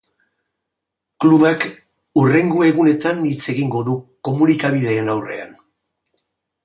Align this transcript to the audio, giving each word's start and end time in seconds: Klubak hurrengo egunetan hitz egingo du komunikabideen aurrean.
Klubak 1.25 1.65
hurrengo 2.21 2.65
egunetan 2.69 3.21
hitz 3.33 3.39
egingo 3.55 3.85
du 3.91 3.95
komunikabideen 4.31 5.13
aurrean. 5.17 5.55